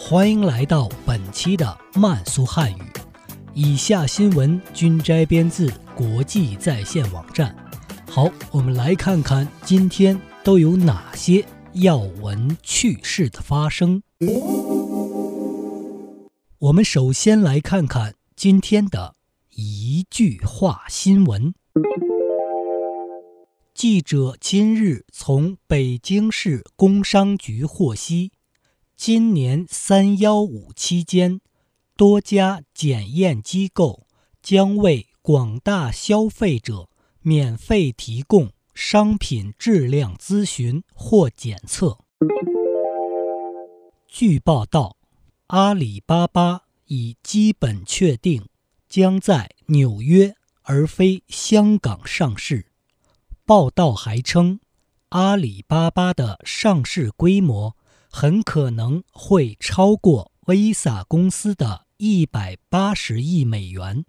[0.00, 2.82] 欢迎来到本期的慢速汉语。
[3.52, 7.54] 以下新闻均摘编自国际在线网站。
[8.08, 11.44] 好，我们来看看今天都有哪些
[11.74, 14.02] 要闻趣事的发生。
[16.60, 19.16] 我们首先来看看今天的
[19.50, 21.52] 一句话新闻。
[23.74, 28.32] 记者今日从北京市工商局获悉，
[28.98, 31.40] 今年三幺五期间，
[31.96, 34.08] 多家检验机构
[34.42, 41.98] 将为广大消费者免费提供商品质量咨询或检测。
[44.08, 44.96] 据报道，
[45.46, 48.48] 阿里巴巴已基本确定
[48.88, 52.66] 将在纽约而非香港上市。
[53.46, 54.58] 报道还称，
[55.10, 57.76] 阿里巴巴的上市规模
[58.20, 64.04] 很可能会超过 Visa 公司的一百八十亿美元，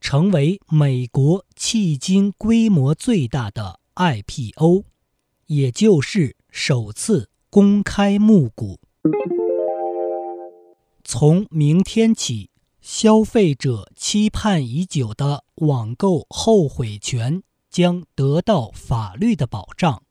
[0.00, 4.84] 成为美国迄今规模最大的 IPO，
[5.46, 8.78] 也就是首次公开募股。
[11.02, 17.42] 从明天起，消费者期盼已久的网购后悔权。
[17.68, 20.04] 将得到法律的保障。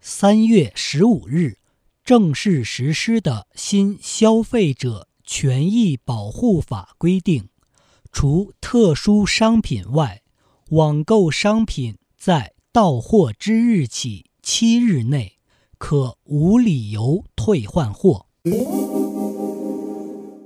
[0.00, 1.58] 三月十五日
[2.04, 7.48] 正式实施的新消费者权益保护法规定，
[8.10, 10.22] 除特殊商品外，
[10.70, 15.38] 网购商品在到货之日起七日内
[15.78, 18.26] 可无理由退换货。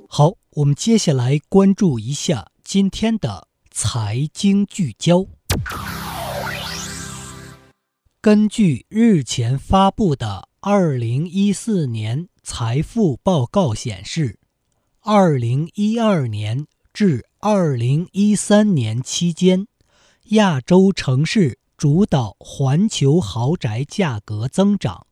[0.07, 5.27] 好，我们接下来关注一下今天的财经聚焦。
[8.21, 14.41] 根据日前发布的二零一四年财富报告显示，
[14.99, 19.69] 二零一二年至二零一三年期间，
[20.31, 25.07] 亚洲城市主导环球豪宅价格增长，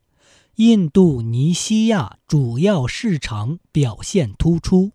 [0.57, 4.91] 印度尼西亚主要市场表现突出，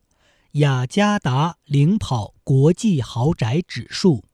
[0.52, 4.26] 雅加达领跑国际豪宅指数。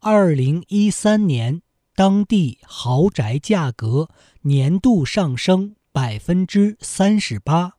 [0.00, 1.62] 二零一三年。
[1.94, 4.08] 当地豪宅价格
[4.40, 7.74] 年度上升百分之三十八，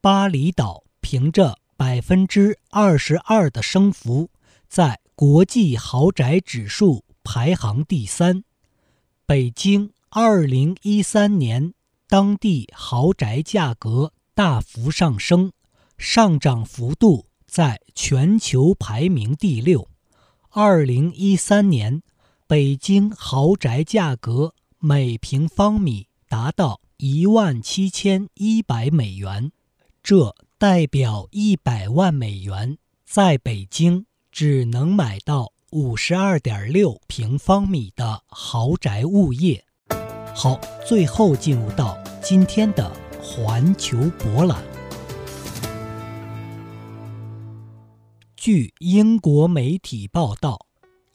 [0.00, 4.30] 巴厘岛凭着百分之二十二的升幅，
[4.68, 8.44] 在国际豪宅指数排行第三。
[9.26, 11.74] 北京二零一三年
[12.06, 15.50] 当地豪宅价格大幅上升，
[15.98, 19.88] 上涨幅度在全球排名第六。
[20.50, 22.02] 二零一三年。
[22.48, 29.52] 北京豪宅价格每平方米达到一万七千一百美元，
[30.02, 39.66] 这代表一百万美元在北京只能买到五十二点六平方米的豪宅物业。
[40.34, 42.90] 好，最后进入到今天的
[43.22, 44.64] 环球博览。
[48.34, 50.67] 据英国媒体报道。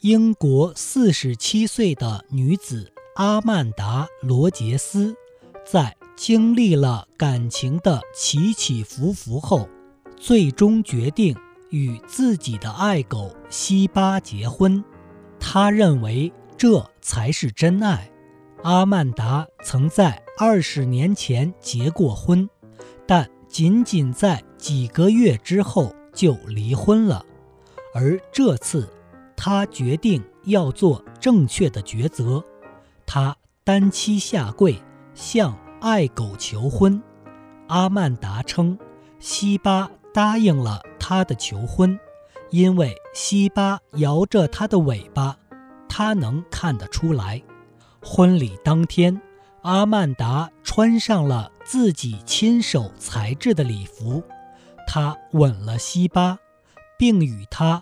[0.03, 5.15] 英国四十七岁的女子阿曼达·罗杰斯，
[5.65, 9.65] 在经历了感情的起起伏伏后，
[10.17, 11.33] 最终决定
[11.69, 14.83] 与自己的爱狗西巴结婚。
[15.39, 18.11] 她认为这才是真爱。
[18.63, 22.49] 阿曼达曾在二十年前结过婚，
[23.07, 27.25] 但仅仅在几个月之后就离婚了，
[27.95, 28.85] 而这次。
[29.35, 32.43] 他决定要做正确的抉择，
[33.05, 34.81] 他单膝下跪
[35.13, 37.01] 向爱狗求婚。
[37.67, 38.77] 阿曼达称，
[39.19, 41.99] 西巴答应了他的求婚，
[42.51, 45.37] 因为西巴摇着他的尾巴，
[45.87, 47.41] 他能看得出来。
[48.01, 49.21] 婚礼当天，
[49.61, 54.21] 阿曼达穿上了自己亲手裁制的礼服，
[54.85, 56.37] 他吻了西巴，
[56.97, 57.81] 并与他